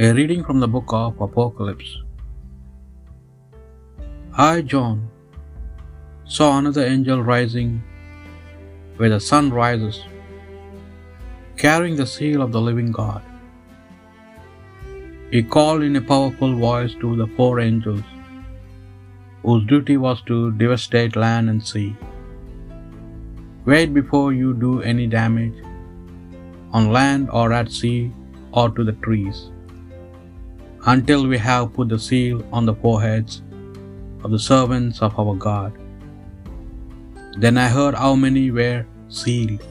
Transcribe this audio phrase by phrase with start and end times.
[0.00, 2.02] A reading from the book of Apocalypse.
[4.36, 5.08] I, John,
[6.24, 7.80] saw another angel rising
[8.96, 10.02] where the sun rises,
[11.56, 13.22] carrying the seal of the living God.
[15.30, 18.02] He called in a powerful voice to the four angels,
[19.44, 21.96] whose duty was to devastate land and sea.
[23.64, 25.64] Wait before you do any damage
[26.72, 28.12] on land or at sea
[28.50, 29.50] or to the trees
[30.92, 33.42] until we have put the seal on the foreheads
[34.22, 35.72] of the servants of our God.
[37.44, 39.62] Then I heard how many were sealed.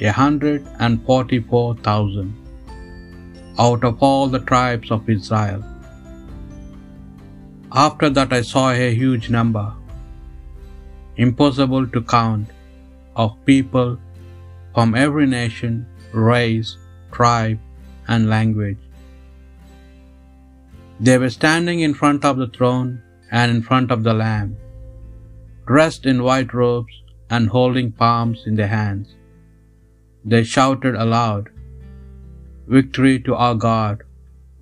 [0.00, 2.32] A hundred and forty four thousand
[3.66, 5.62] out of all the tribes of Israel.
[7.84, 9.66] After that I saw a huge number,
[11.16, 12.48] impossible to count,
[13.22, 13.90] of people
[14.74, 16.76] from every nation, race,
[17.12, 17.60] tribe,
[18.08, 18.83] and language.
[21.00, 24.56] They were standing in front of the throne and in front of the Lamb,
[25.66, 26.94] dressed in white robes
[27.30, 29.16] and holding palms in their hands.
[30.24, 31.50] They shouted aloud,
[32.66, 34.04] Victory to our God,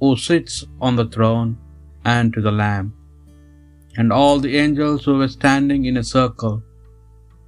[0.01, 1.59] who sits on the throne,
[2.05, 2.95] and to the Lamb.
[3.97, 6.63] And all the angels who were standing in a circle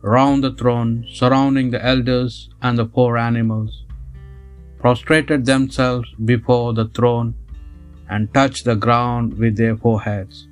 [0.03, 3.85] round the throne, surrounding the elders and the four animals,
[4.79, 7.35] prostrated themselves before the throne
[8.09, 10.49] and touched the ground with their foreheads,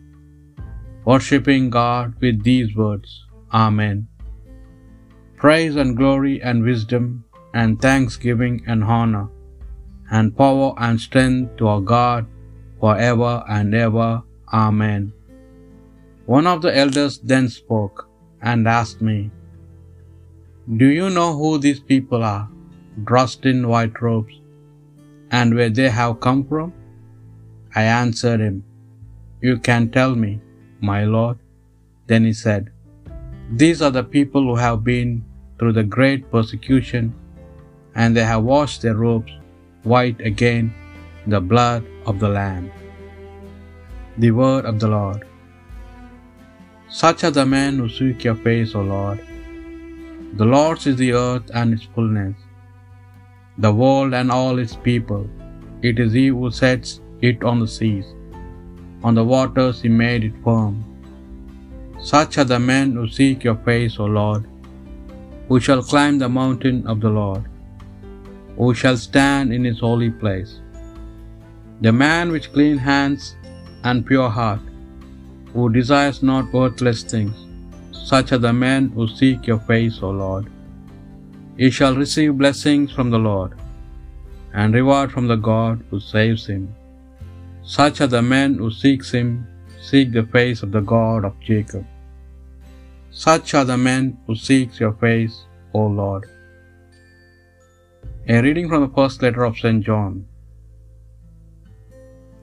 [1.05, 4.09] worshipping God with these words Amen.
[5.37, 9.29] Praise and glory and wisdom and thanksgiving and honor
[10.11, 12.27] and power and strength to our God
[12.81, 14.23] for ever and ever.
[14.53, 15.13] Amen.
[16.27, 18.09] One of the elders then spoke
[18.41, 19.31] and asked me,
[20.77, 22.49] Do you know who these people are,
[23.05, 24.35] dressed in white robes,
[25.31, 26.73] and where they have come from?
[27.75, 28.57] I answered him,
[29.41, 30.33] You can tell me,
[30.91, 31.39] my Lord.
[32.07, 32.71] Then he said,
[33.63, 35.25] These are the people who have been
[35.59, 37.15] through the great persecution,
[37.95, 39.33] and they have washed their robes
[39.85, 40.73] white again
[41.25, 42.71] in the blood of the Lamb.
[44.19, 45.23] The word of the Lord.
[47.03, 49.21] Such are the men who seek your face, O Lord.
[50.41, 52.37] The Lord's is the earth and its fullness,
[53.67, 55.25] the world and all its people.
[55.91, 57.01] It is He who sets
[57.31, 58.09] it on the seas.
[59.09, 60.75] On the waters He made it firm.
[62.11, 64.45] Such are the men who seek your face, O Lord,
[65.49, 67.45] who shall climb the mountain of the Lord,
[68.57, 70.53] who shall stand in His holy place.
[71.87, 73.23] The man with clean hands
[73.89, 74.65] and pure heart,
[75.53, 77.39] who desires not worthless things,
[78.11, 80.47] such are the men who seek your face, O Lord.
[81.63, 83.53] He shall receive blessings from the Lord,
[84.61, 86.65] and reward from the God who saves him.
[87.65, 89.47] Such are the men who seeks him,
[89.81, 91.87] seek the face of the God of Jacob.
[93.11, 96.29] Such are the men who seek your face, O Lord.
[98.29, 99.85] A reading from the first letter of St.
[99.85, 100.27] John.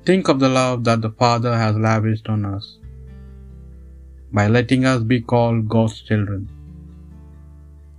[0.05, 2.77] Think of the love that the Father has lavished on us
[4.31, 6.47] by letting us be called God's children.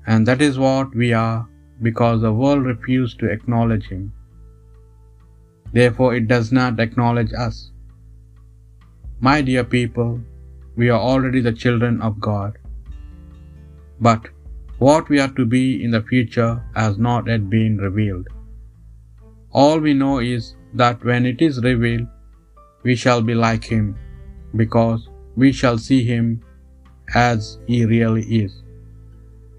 [0.07, 1.47] And that is what we are
[1.83, 4.13] because the world refused to acknowledge Him.
[5.73, 7.71] Therefore, it does not acknowledge us.
[9.21, 10.21] My dear people,
[10.77, 12.59] we are already the children of God.
[14.01, 14.29] But
[14.79, 18.29] what we are to be in the future has not yet been revealed.
[19.53, 22.07] All we know is that when it is revealed,
[22.83, 23.99] we shall be like Him,
[24.57, 26.43] because we shall see Him
[27.15, 28.63] as He really is.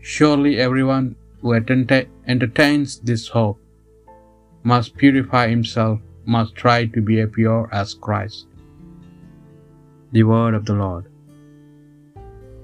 [0.02, 3.61] Surely everyone who entertains this hope
[4.64, 8.46] must purify himself, must try to be as pure as Christ.
[10.12, 11.06] The word of the Lord.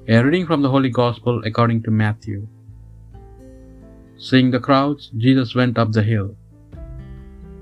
[0.08, 2.48] A reading from the Holy Gospel according to Matthew.
[4.18, 6.36] Seeing the crowds, Jesus went up the hill.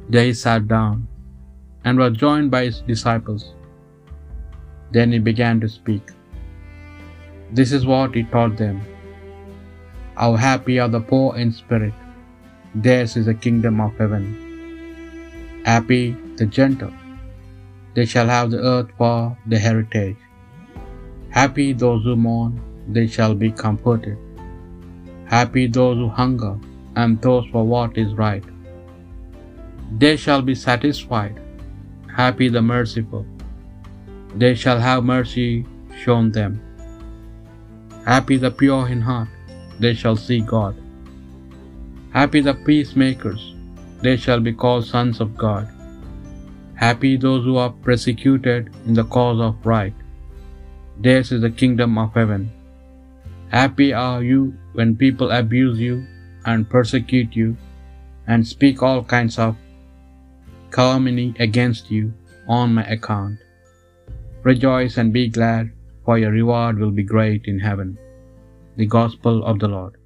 [0.09, 1.07] There he sat down
[1.83, 3.53] and was joined by his disciples.
[4.91, 6.11] Then he began to speak.
[7.51, 8.81] This is what he taught them.
[10.15, 11.93] How happy are the poor in spirit,
[12.75, 14.25] theirs is the kingdom of heaven.
[15.65, 16.93] Happy the gentle,
[17.93, 20.17] they shall have the earth for their heritage.
[21.29, 24.17] Happy those who mourn, they shall be comforted.
[25.25, 26.57] Happy those who hunger
[26.95, 28.43] and thirst for what is right,
[29.97, 31.39] they shall be satisfied.
[32.15, 33.25] Happy the merciful,
[34.35, 35.65] they shall have mercy
[36.03, 36.61] shown them.
[38.05, 39.27] Happy the pure in heart,
[39.79, 40.75] they shall see God.
[42.15, 43.41] Happy the peacemakers,
[44.01, 45.67] they shall be called sons of God.
[46.75, 49.93] Happy those who are persecuted in the cause of right.
[50.97, 52.43] Theirs is the kingdom of heaven.
[53.49, 56.07] Happy are you when people abuse you
[56.45, 57.57] and persecute you
[58.27, 59.57] and speak all kinds of
[60.71, 62.13] calumny against you
[62.47, 63.39] on my account.
[64.43, 65.71] Rejoice and be glad,
[66.05, 67.97] for your reward will be great in heaven.
[68.77, 69.97] The Gospel of the Lord.